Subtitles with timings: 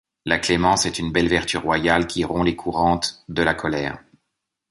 [0.25, 3.99] La clémence est une belle vertu royale qui rompt les courantes de la colère.